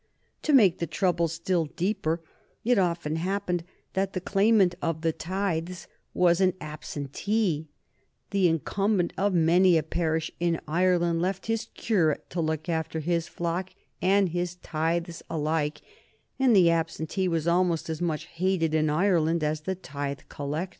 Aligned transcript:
To 0.41 0.51
make 0.51 0.79
the 0.79 0.87
troubles 0.87 1.31
still 1.31 1.65
deeper, 1.65 2.21
it 2.65 2.79
often 2.79 3.17
happened 3.17 3.63
that 3.93 4.13
the 4.13 4.19
claimant 4.19 4.73
of 4.81 5.01
the 5.01 5.11
tithes 5.13 5.87
was 6.15 6.41
an 6.41 6.53
absentee 6.59 7.67
the 8.31 8.47
incumbent 8.47 9.13
of 9.15 9.35
many 9.35 9.77
a 9.77 9.83
parish 9.83 10.31
in 10.39 10.59
Ireland 10.67 11.21
left 11.21 11.45
his 11.45 11.67
curate 11.75 12.27
to 12.31 12.41
look 12.41 12.67
after 12.67 12.99
his 12.99 13.27
flock 13.27 13.75
and 14.01 14.29
his 14.29 14.55
tithes 14.55 15.21
alike 15.29 15.83
and 16.39 16.55
the 16.55 16.71
absentee 16.71 17.27
was 17.27 17.47
almost 17.47 17.87
as 17.87 18.01
much 18.01 18.23
hated 18.25 18.73
in 18.73 18.89
Ireland 18.89 19.43
as 19.43 19.61
the 19.61 19.75
tithe 19.75 20.21
collector. 20.29 20.69